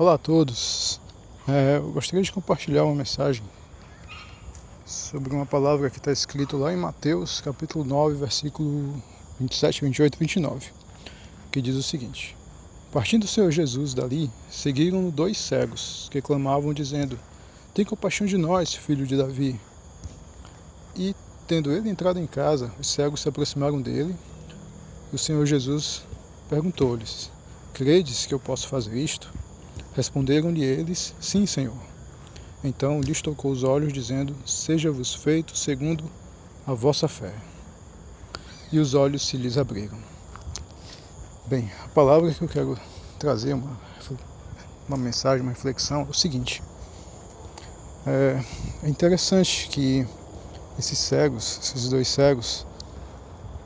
[0.00, 0.98] Olá a todos.
[1.46, 3.44] É, eu gostaria de compartilhar uma mensagem
[4.86, 8.94] sobre uma palavra que está escrito lá em Mateus, capítulo 9, versículo
[9.38, 10.66] 27, 28 e 29,
[11.52, 12.34] que diz o seguinte:
[12.90, 17.18] Partindo o Senhor Jesus dali, seguiram dois cegos que clamavam, dizendo:
[17.74, 19.60] Tem compaixão de nós, filho de Davi.
[20.96, 21.14] E,
[21.46, 24.16] tendo ele entrado em casa, os cegos se aproximaram dele,
[25.12, 26.04] e o Senhor Jesus
[26.48, 27.30] perguntou-lhes:
[27.74, 29.30] Credes que eu posso fazer isto?
[29.94, 31.76] Responderam-lhe eles: Sim, Senhor.
[32.62, 36.04] Então lhes tocou os olhos, dizendo: Seja-vos feito segundo
[36.66, 37.34] a vossa fé.
[38.70, 39.98] E os olhos se lhes abriram.
[41.46, 42.78] Bem, a palavra que eu quero
[43.18, 43.76] trazer, uma,
[44.86, 46.62] uma mensagem, uma reflexão, é o seguinte.
[48.06, 48.40] É,
[48.84, 50.06] é interessante que
[50.78, 52.64] esses cegos, esses dois cegos,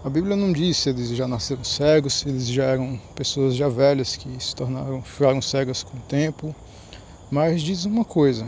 [0.04, 3.70] a Bíblia não diz se eles já nasceram cegos, se eles já eram pessoas já
[3.70, 6.54] velhas que se tornaram, ficaram cegas com o tempo,
[7.30, 8.46] mas diz uma coisa,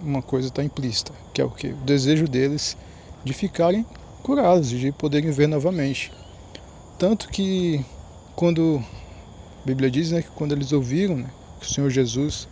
[0.00, 1.70] uma coisa está implícita, que é o que?
[1.70, 2.76] O desejo deles
[3.24, 3.84] de ficarem
[4.22, 6.12] curados, de poderem ver novamente.
[7.00, 7.84] Tanto que
[8.36, 8.80] quando
[9.64, 12.46] a Bíblia diz né, que quando eles ouviram né, que o Senhor Jesus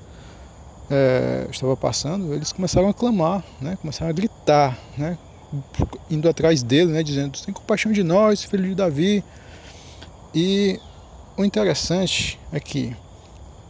[0.90, 5.16] é, estava passando, eles começaram a clamar, né, começaram a gritar, né,
[6.08, 9.24] indo atrás dele, né, dizendo: tem compaixão de nós, filho de Davi.
[10.32, 10.80] E
[11.36, 12.94] o interessante é que,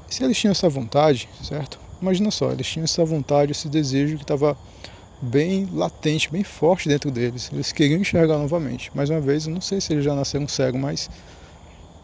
[0.09, 1.79] se eles tinham essa vontade, certo?
[2.01, 4.59] Imagina só, eles tinham essa vontade, esse desejo que estava
[5.21, 7.51] bem latente, bem forte dentro deles.
[7.53, 8.91] Eles queriam enxergar novamente.
[8.95, 11.09] Mais uma vez, eu não sei se eles já nasceram cegos, mas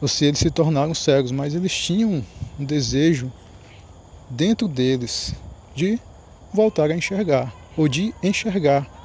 [0.00, 2.24] ou se eles se tornaram cegos, mas eles tinham
[2.58, 3.30] um desejo
[4.30, 5.34] dentro deles
[5.74, 6.00] de
[6.52, 8.99] voltar a enxergar ou de enxergar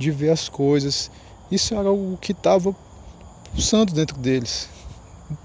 [0.00, 1.10] de ver as coisas.
[1.50, 2.74] Isso era o que estava
[3.44, 4.68] pulsando dentro deles.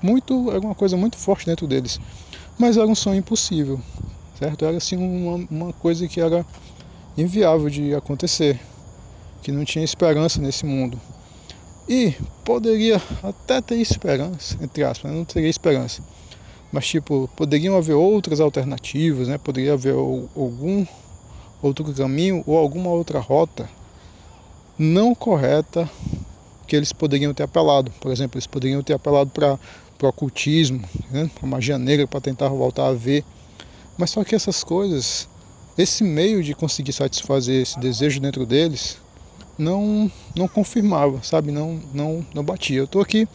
[0.02, 2.00] Muito, era uma coisa muito forte dentro deles.
[2.58, 3.80] Mas era um sonho impossível,
[4.40, 4.64] certo?
[4.64, 6.46] Era assim uma, uma coisa que era
[7.18, 8.60] inviável de acontecer,
[9.42, 11.00] que não tinha esperança nesse mundo.
[11.88, 12.14] E
[12.44, 16.02] poderia até ter esperança, entre aspas, não teria esperança.
[16.72, 19.38] Mas tipo, poderiam haver outras alternativas, né?
[19.38, 20.86] Poderia haver algum
[21.62, 23.70] outro caminho ou alguma outra rota
[24.78, 25.90] não correta
[26.68, 27.92] que eles poderiam ter apelado.
[28.00, 29.60] Por exemplo, eles poderiam ter apelado para
[30.02, 33.24] o ocultismo, né, para magia negra, para tentar voltar a ver.
[33.98, 35.28] Mas só que essas coisas,
[35.78, 38.98] esse meio de conseguir satisfazer esse desejo dentro deles,
[39.58, 41.52] não não confirmava, sabe?
[41.52, 42.78] Não não não batia.
[42.78, 43.28] Eu estou aqui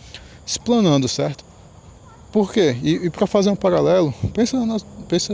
[0.45, 1.45] explanando, certo?
[2.31, 2.77] Por quê?
[2.83, 4.77] E, e para fazer um paralelo, pensa na,
[5.09, 5.33] pensa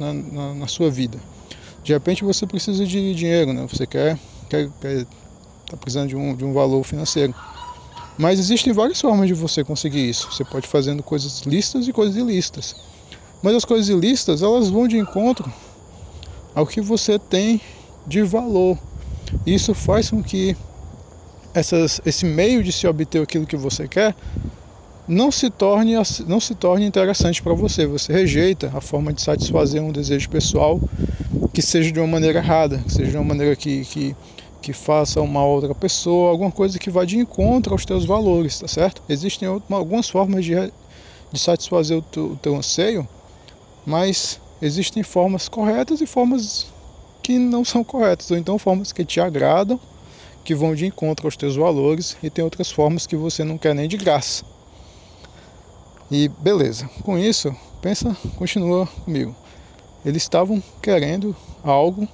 [0.00, 1.18] na, na, na sua vida.
[1.84, 3.66] De repente você precisa de dinheiro, né?
[3.68, 4.18] Você quer
[4.48, 5.06] quer, quer
[5.68, 7.34] tá precisando de um, de um valor financeiro.
[8.18, 10.32] Mas existem várias formas de você conseguir isso.
[10.32, 12.74] Você pode fazendo coisas listas e coisas ilícitas.
[13.42, 15.52] Mas as coisas ilícitas, elas vão de encontro
[16.54, 17.60] ao que você tem
[18.06, 18.76] de valor.
[19.46, 20.56] Isso faz com que
[21.54, 24.16] essas, esse meio de se obter aquilo que você quer
[25.08, 25.94] não se torne,
[26.26, 27.86] não se torne interessante para você.
[27.86, 30.80] Você rejeita a forma de satisfazer um desejo pessoal
[31.52, 34.16] que seja de uma maneira errada, que seja de uma maneira que, que,
[34.60, 38.68] que faça uma outra pessoa, alguma coisa que vá de encontro aos teus valores, tá
[38.68, 39.02] certo?
[39.08, 40.54] Existem algumas formas de,
[41.32, 43.08] de satisfazer o teu, o teu anseio,
[43.86, 46.66] mas existem formas corretas e formas
[47.22, 49.80] que não são corretas, ou então formas que te agradam,
[50.44, 53.74] que vão de encontro aos teus valores, e tem outras formas que você não quer
[53.74, 54.44] nem de graça.
[56.10, 59.36] E beleza, com isso, pensa, continua comigo.
[60.02, 62.08] Eles estavam querendo algo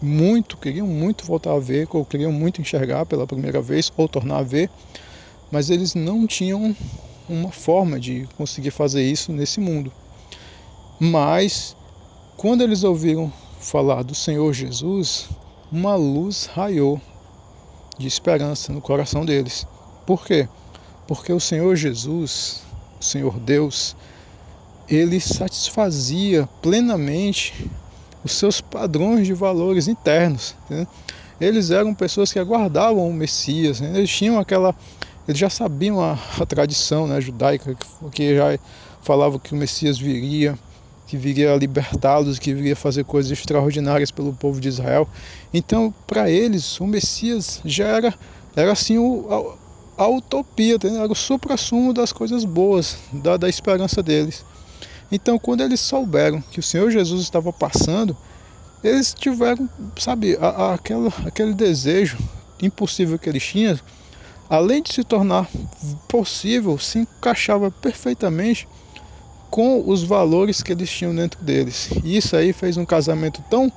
[0.00, 4.38] muito, queriam muito voltar a ver, ou queriam muito enxergar pela primeira vez, ou tornar
[4.38, 4.70] a ver,
[5.50, 6.76] mas eles não tinham
[7.28, 9.92] uma forma de conseguir fazer isso nesse mundo.
[11.00, 11.76] Mas,
[12.36, 15.28] quando eles ouviram falar do Senhor Jesus,
[15.72, 17.00] uma luz raiou
[17.98, 19.66] de esperança no coração deles.
[20.06, 20.48] Por quê?
[21.08, 22.69] Porque o Senhor Jesus
[23.00, 23.96] o Senhor Deus,
[24.88, 27.70] ele satisfazia plenamente
[28.22, 30.54] os seus padrões de valores internos.
[30.68, 30.86] Né?
[31.40, 33.92] Eles eram pessoas que aguardavam o Messias, né?
[33.96, 34.74] eles tinham aquela,
[35.26, 37.74] eles já sabiam a, a tradição né, judaica
[38.12, 38.58] que já
[39.00, 40.58] falava que o Messias viria,
[41.06, 45.08] que viria libertá-los, que viria fazer coisas extraordinárias pelo povo de Israel.
[45.54, 48.14] Então, para eles, o Messias já era,
[48.54, 49.56] era assim o,
[50.00, 54.46] a utopia, era o supra-sumo das coisas boas, da, da esperança deles.
[55.12, 58.16] Então, quando eles souberam que o Senhor Jesus estava passando,
[58.82, 59.68] eles tiveram,
[59.98, 62.16] sabe, a, a, aquela, aquele desejo
[62.62, 63.78] impossível que eles tinham,
[64.48, 65.46] além de se tornar
[66.08, 68.66] possível, se encaixava perfeitamente
[69.50, 71.90] com os valores que eles tinham dentro deles.
[72.02, 73.70] E isso aí fez um casamento tão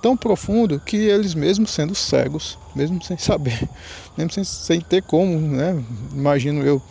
[0.00, 3.68] tão profundo que eles mesmo sendo cegos, mesmo sem saber,
[4.16, 5.82] mesmo sem, sem ter como, né?
[6.12, 6.82] Imagino eu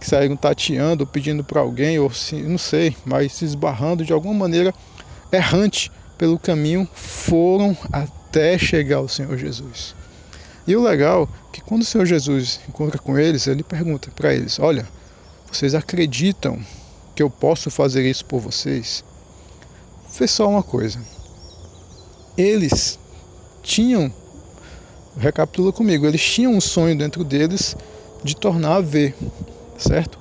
[0.00, 4.34] que saíram tateando, pedindo para alguém, ou se, não sei, mas se esbarrando de alguma
[4.34, 4.74] maneira
[5.32, 9.94] errante pelo caminho, foram até chegar ao Senhor Jesus.
[10.66, 14.34] E o legal é que quando o Senhor Jesus encontra com eles, ele pergunta para
[14.34, 14.86] eles: Olha,
[15.50, 16.58] vocês acreditam
[17.14, 19.04] que eu posso fazer isso por vocês?
[20.10, 21.00] Fez só uma coisa.
[22.36, 22.98] Eles
[23.62, 24.12] tinham,
[25.16, 27.76] recapitula comigo, eles tinham um sonho dentro deles
[28.24, 29.14] de tornar a ver,
[29.78, 30.18] certo?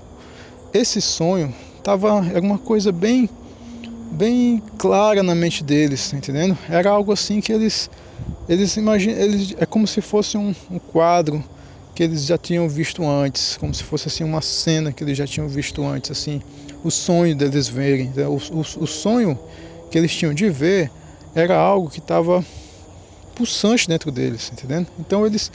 [0.71, 3.27] Esse sonho tava, era uma coisa bem,
[4.11, 6.55] bem clara na mente deles, tá entendendo?
[6.69, 7.89] Era algo assim que eles,
[8.47, 11.43] eles imaginam, eles, é como se fosse um, um quadro
[11.95, 15.25] que eles já tinham visto antes, como se fosse assim uma cena que eles já
[15.25, 16.41] tinham visto antes, assim,
[16.83, 18.27] o sonho deles verem, né?
[18.27, 19.37] o, o, o sonho
[19.89, 20.91] que eles tinham de ver
[21.35, 22.45] era algo que estava
[23.35, 24.87] pulsante dentro deles, entendendo?
[24.99, 25.51] Então eles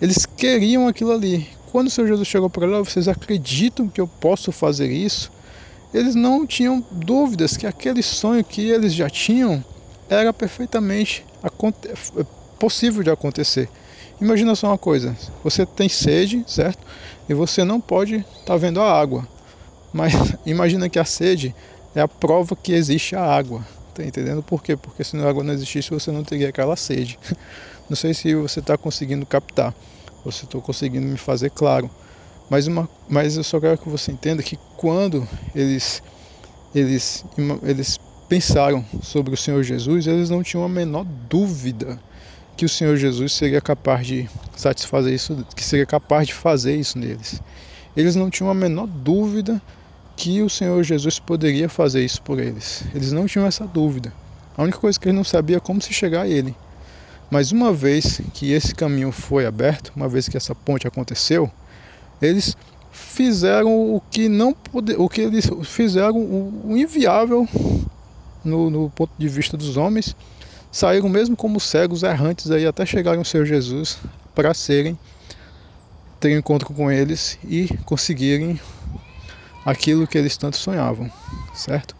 [0.00, 1.48] eles queriam aquilo ali.
[1.72, 5.30] Quando o Senhor Jesus chegou para lá, vocês acreditam que eu posso fazer isso?
[5.92, 9.62] Eles não tinham dúvidas que aquele sonho que eles já tinham
[10.08, 11.24] era perfeitamente
[12.58, 13.68] possível de acontecer.
[14.20, 16.86] Imagina só uma coisa: você tem sede, certo?
[17.28, 19.26] E você não pode estar tá vendo a água.
[19.92, 20.12] Mas
[20.46, 21.54] imagina que a sede
[21.94, 23.64] é a prova que existe a água.
[23.98, 24.76] Tá entendendo por quê?
[24.76, 27.18] Porque se a água não existisse, você não teria aquela sede.
[27.90, 29.74] Não sei se você está conseguindo captar,
[30.24, 31.90] ou se estou conseguindo me fazer claro.
[32.48, 36.00] Mas, uma, mas eu só quero que você entenda que quando eles,
[36.72, 37.24] eles,
[37.62, 37.98] eles
[38.28, 41.98] pensaram sobre o Senhor Jesus, eles não tinham a menor dúvida
[42.56, 46.96] que o Senhor Jesus seria capaz de satisfazer isso, que seria capaz de fazer isso
[46.98, 47.42] neles.
[47.96, 49.60] Eles não tinham a menor dúvida
[50.18, 52.82] que o Senhor Jesus poderia fazer isso por eles.
[52.92, 54.12] Eles não tinham essa dúvida.
[54.56, 56.56] A única coisa que eles não sabiam é como se chegar a ele.
[57.30, 61.48] Mas uma vez que esse caminho foi aberto, uma vez que essa ponte aconteceu,
[62.20, 62.56] eles
[62.90, 67.46] fizeram o que não pode, o que eles fizeram o inviável
[68.44, 70.16] no, no ponto de vista dos homens
[70.72, 73.98] saíram mesmo como cegos errantes aí até chegarem ao Senhor Jesus
[74.34, 74.98] para serem
[76.18, 78.58] ter um encontro com eles e conseguirem
[79.68, 81.10] aquilo que eles tanto sonhavam,
[81.54, 81.94] certo?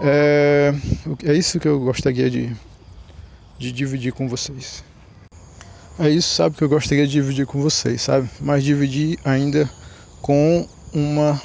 [0.00, 0.72] É,
[1.24, 2.50] é isso que eu gostaria de,
[3.58, 4.82] de dividir com vocês.
[5.98, 8.30] É isso, sabe, que eu gostaria de dividir com vocês, sabe?
[8.40, 9.68] Mas dividir ainda
[10.22, 11.40] com uma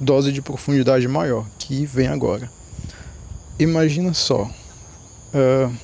[0.00, 2.48] dose de profundidade maior que vem agora.
[3.58, 5.76] Imagina só, uh,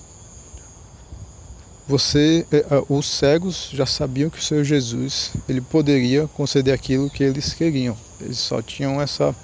[1.89, 7.25] você, uh, os cegos já sabiam que o Senhor Jesus ele poderia conceder aquilo que
[7.25, 7.97] eles queriam.
[8.21, 9.35] Eles só tinham essa,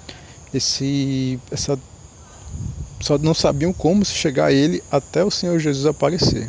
[0.53, 1.79] esse, essa,
[3.01, 6.47] só não sabiam como chegar a Ele até o Senhor Jesus aparecer.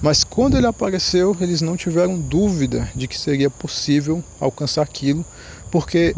[0.00, 5.24] Mas quando ele apareceu, eles não tiveram dúvida de que seria possível alcançar aquilo,
[5.70, 6.12] porque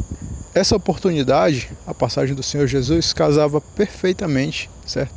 [0.54, 5.12] essa oportunidade, a passagem do Senhor Jesus, casava perfeitamente, certo?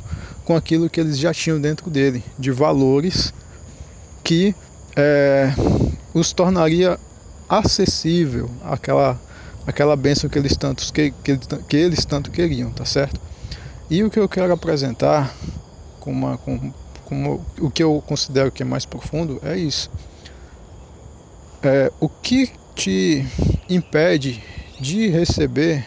[0.48, 3.34] com aquilo que eles já tinham dentro dele, de valores
[4.28, 4.54] que
[4.94, 5.50] é,
[6.12, 7.00] os tornaria
[7.48, 9.18] acessível àquela,
[9.66, 13.18] àquela bênção que eles, tantos, que, que, que eles tanto queriam, tá certo?
[13.88, 15.34] E o que eu quero apresentar
[15.98, 16.70] com, uma, com,
[17.06, 19.90] com o que eu considero que é mais profundo é isso.
[21.62, 23.24] É, o que te
[23.66, 24.44] impede
[24.78, 25.86] de receber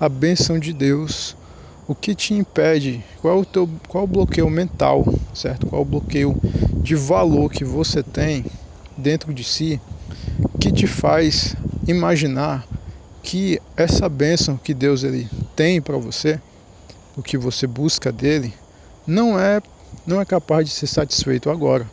[0.00, 1.36] a bênção de Deus
[1.86, 5.66] o que te impede, qual é o teu, qual o bloqueio mental, certo?
[5.66, 6.36] Qual o bloqueio
[6.82, 8.46] de valor que você tem
[8.96, 9.80] dentro de si
[10.58, 12.66] que te faz imaginar
[13.22, 16.40] que essa bênção que Deus ele tem para você,
[17.16, 18.54] o que você busca dele,
[19.06, 19.60] não é
[20.04, 21.90] não é capaz de ser satisfeito agora,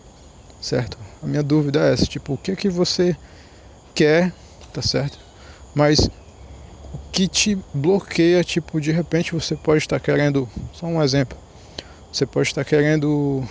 [0.60, 0.98] certo?
[1.22, 3.16] A minha dúvida é essa, tipo, o que é que você
[3.96, 4.34] quer,
[4.72, 5.18] tá certo?
[5.74, 6.10] Mas
[7.14, 11.38] que te bloqueia, tipo, de repente você pode estar querendo, só um exemplo,
[12.12, 13.44] você pode estar querendo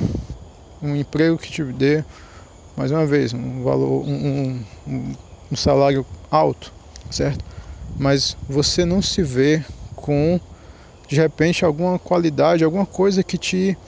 [0.83, 2.05] um emprego que te dê,
[2.77, 5.15] mais uma vez, um valor, um, um,
[5.53, 6.73] um salário alto,
[7.09, 7.45] certo?
[7.97, 9.63] Mas você não se vê
[9.95, 10.41] com,
[11.07, 13.79] de repente, alguma qualidade, alguma coisa que te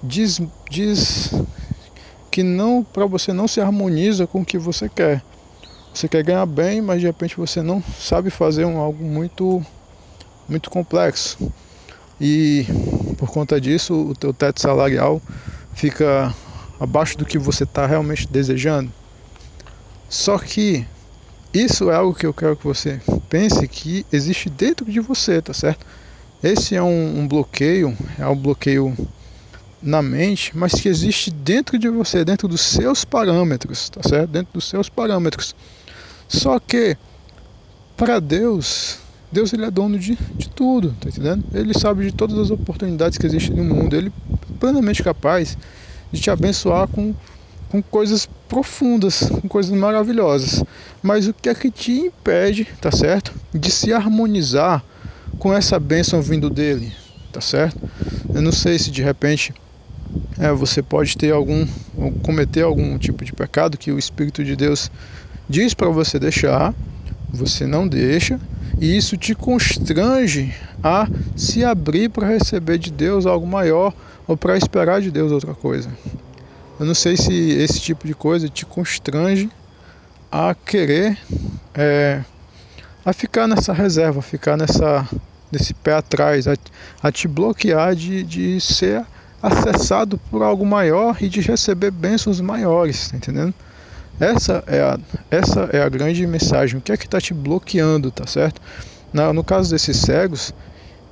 [0.00, 1.32] diz, diz
[2.30, 5.24] que não, para você não se harmoniza com o que você quer.
[5.92, 9.64] Você quer ganhar bem, mas de repente você não sabe fazer um, algo muito,
[10.48, 11.36] muito complexo.
[12.20, 12.64] E
[13.16, 15.20] por conta disso, o teu teto salarial
[15.74, 16.34] fica
[16.80, 18.92] abaixo do que você está realmente desejando.
[20.08, 20.86] Só que
[21.52, 25.52] isso é algo que eu quero que você pense que existe dentro de você, tá
[25.52, 25.84] certo?
[26.42, 28.96] esse é um, um bloqueio, é um bloqueio
[29.82, 34.30] na mente, mas que existe dentro de você, dentro dos seus parâmetros, tá certo?
[34.30, 35.54] Dentro dos seus parâmetros.
[36.28, 36.96] Só que
[37.96, 38.98] para Deus,
[39.32, 41.44] Deus ele é dono de, de tudo, tá entendendo?
[41.52, 43.96] Ele sabe de todas as oportunidades que existem no mundo.
[43.96, 44.12] Ele é
[44.60, 45.56] plenamente capaz
[46.12, 47.14] de te abençoar com,
[47.68, 50.62] com coisas profundas, com coisas maravilhosas.
[51.02, 53.34] Mas o que é que te impede, tá certo?
[53.52, 54.84] De se harmonizar
[55.38, 56.92] com essa bênção vindo dele,
[57.32, 57.82] tá certo?
[58.34, 59.52] Eu não sei se de repente
[60.38, 61.66] é, você pode ter algum
[62.22, 64.90] cometer algum tipo de pecado que o Espírito de Deus
[65.48, 66.74] diz para você deixar,
[67.32, 68.38] você não deixa,
[68.80, 73.92] e isso te constrange a se abrir para receber de Deus algo maior
[74.26, 75.90] ou para esperar de Deus outra coisa.
[76.78, 79.50] Eu não sei se esse tipo de coisa te constrange
[80.30, 81.18] a querer
[81.74, 82.22] é,
[83.04, 85.08] a ficar nessa reserva, a ficar nessa
[85.50, 86.54] nesse pé atrás, a,
[87.02, 89.04] a te bloquear de, de ser
[89.42, 93.54] acessado por algo maior e de receber bênçãos maiores, tá entendendo?
[94.20, 94.98] Essa é a,
[95.30, 96.78] essa é a grande mensagem.
[96.78, 98.60] O que é que está te bloqueando, tá certo?
[99.12, 100.52] Na, no caso desses cegos,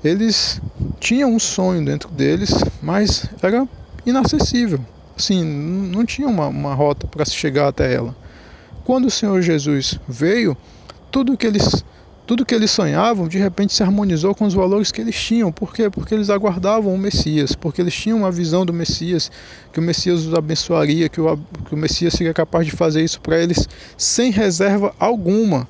[0.02, 0.60] eles
[0.98, 3.66] tinham um sonho dentro deles, mas era
[4.04, 4.80] inacessível.
[5.16, 8.14] Assim, não tinha uma, uma rota para se chegar até ela.
[8.84, 10.56] Quando o Senhor Jesus veio,
[11.10, 11.84] tudo que eles
[12.26, 15.52] tudo que eles sonhavam de repente se harmonizou com os valores que eles tinham.
[15.52, 15.88] Por quê?
[15.88, 19.30] Porque eles aguardavam o Messias, porque eles tinham uma visão do Messias,
[19.72, 23.20] que o Messias os abençoaria, que o, que o Messias seria capaz de fazer isso
[23.20, 25.68] para eles sem reserva alguma.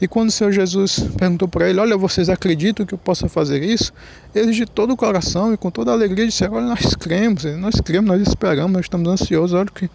[0.00, 3.62] E quando o Senhor Jesus perguntou para ele: Olha, vocês acreditam que eu possa fazer
[3.62, 3.92] isso?
[4.34, 7.80] Eles, de todo o coração e com toda a alegria, disseram: Olha, nós cremos, nós
[7.80, 9.52] cremos, nós esperamos, nós estamos ansiosos.
[9.52, 9.88] Olha que,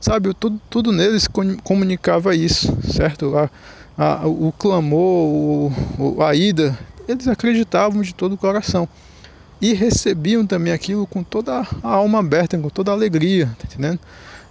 [0.00, 1.28] sabe, tudo, tudo neles
[1.62, 3.38] comunicava isso, certo?
[3.38, 3.48] A,
[3.96, 8.88] a, o clamor, o, a ida, eles acreditavam de todo o coração
[9.60, 14.00] e recebiam também aquilo com toda a alma aberta, com toda a alegria, tá entendendo?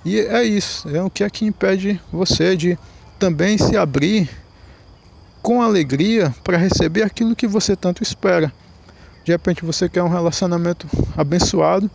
[0.06, 2.78] E é isso, é o que é que impede você de
[3.20, 4.30] também se abrir
[5.42, 8.52] com alegria para receber aquilo que você tanto espera.
[9.24, 11.90] De repente você quer um relacionamento abençoado,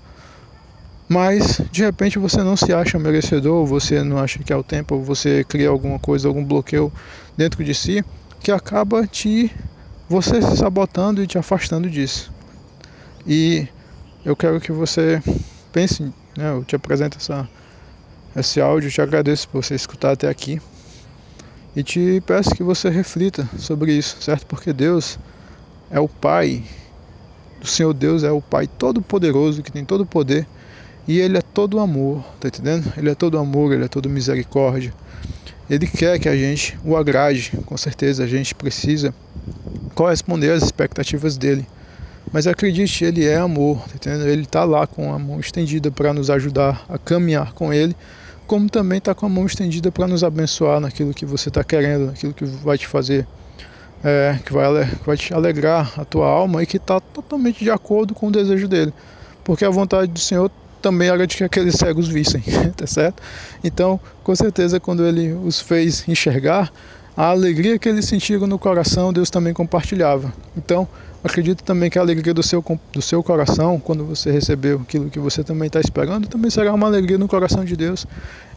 [1.09, 5.01] mas de repente você não se acha merecedor, você não acha que é o tempo,
[5.01, 6.93] você cria alguma coisa, algum bloqueio
[7.37, 8.05] dentro de si
[8.41, 9.51] que acaba te
[10.09, 12.33] você se sabotando e te afastando disso.
[13.27, 13.67] E
[14.25, 15.23] eu quero que você
[15.73, 16.03] pense,
[16.37, 17.49] né, eu te apresento essa,
[18.37, 20.61] esse áudio, te agradeço por você escutar até aqui
[21.75, 24.47] e te peço que você reflita sobre isso, certo?
[24.47, 25.19] Porque Deus
[25.91, 26.63] é o Pai,
[27.63, 30.47] o Senhor Deus é o Pai todo-poderoso que tem todo o poder
[31.09, 32.93] e ele é todo amor, tá entendendo?
[32.95, 34.93] Ele é todo amor, ele é todo misericórdia.
[35.69, 39.15] Ele quer que a gente o agrade, com certeza a gente precisa
[39.95, 41.67] corresponder às expectativas dele.
[42.31, 44.29] Mas acredite, ele é amor, tá entendendo?
[44.29, 47.97] Ele está lá com a mão estendida para nos ajudar a caminhar com ele,
[48.47, 52.07] como também está com a mão estendida para nos abençoar naquilo que você está querendo,
[52.09, 53.27] naquilo que vai te fazer,
[54.05, 57.71] é, que, vai, que vai te alegrar a tua alma e que está totalmente de
[57.71, 58.93] acordo com o desejo dele.
[59.43, 60.51] Porque a vontade do Senhor
[60.81, 62.43] também era de que aqueles cegos vissem,
[62.77, 63.23] tá certo?
[63.63, 66.73] Então, com certeza, quando ele os fez enxergar,
[67.17, 70.33] a alegria que eles sentiram no coração, Deus também compartilhava.
[70.57, 70.87] Então,
[71.25, 75.19] acredito também que a alegria do seu, do seu coração, quando você recebeu aquilo que
[75.19, 78.07] você também está esperando, também será uma alegria no coração de Deus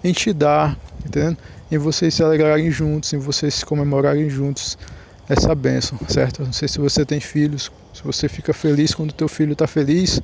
[0.04, 1.38] em te dar, entendendo?
[1.72, 4.78] Em vocês se alegrarem juntos, em vocês se comemorarem juntos
[5.28, 6.44] essa bênção, certo?
[6.44, 10.22] Não sei se você tem filhos, se você fica feliz quando teu filho está feliz,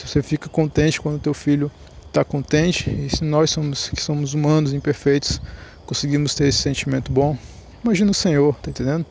[0.00, 1.70] se você fica contente quando teu filho
[2.06, 5.40] está contente, e se nós somos que somos humanos imperfeitos,
[5.84, 7.36] conseguimos ter esse sentimento bom,
[7.84, 9.04] imagina o Senhor, tá entendendo?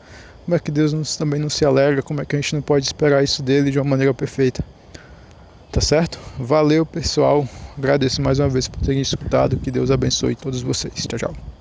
[0.44, 2.62] Como é que Deus nos, também não se alegra, como é que a gente não
[2.62, 4.64] pode esperar isso dele de uma maneira perfeita?
[5.70, 6.18] Tá certo?
[6.36, 7.48] Valeu, pessoal.
[7.78, 9.56] Agradeço mais uma vez por terem escutado.
[9.56, 11.06] Que Deus abençoe todos vocês.
[11.06, 11.59] Tchau, tchau.